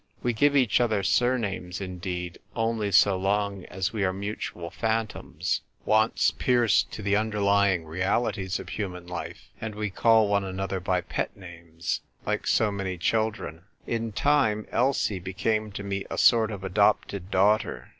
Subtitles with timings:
[0.23, 6.31] We give each otl.^r surnames, indeed, only so long as we are mutual phantoms; once
[6.31, 11.01] pierce to the under lying realities of human life, and we call one another by
[11.01, 13.57] pet names, like so many children.
[13.57, 14.07] FRESH LFJIIT ON ROMEO.
[14.07, 17.89] 159 In time Elsie became to me a sort of adopted daughter.